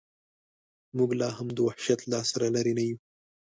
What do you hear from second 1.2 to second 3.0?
هم د وحشت له عصره لرې نه یو.